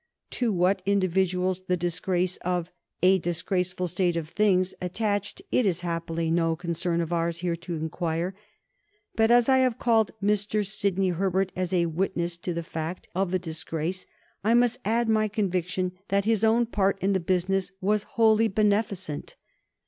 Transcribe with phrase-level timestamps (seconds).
[0.31, 2.71] To what individuals the disgrace of
[3.03, 7.75] "a disgraceful state of things" attached, it is happily no concern of ours here to
[7.75, 8.33] inquire.
[9.15, 10.67] But as I have called Mr.
[10.67, 14.07] Sidney Herbert as a witness to the fact of the disgrace,
[14.43, 19.35] I must add my conviction that his own part in the business was wholly beneficent.